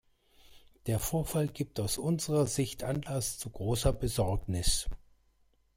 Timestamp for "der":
0.87-0.97